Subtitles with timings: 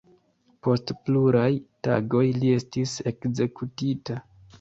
[0.67, 1.51] Post pluraj
[1.87, 4.19] tagoj li estis ekzekutita.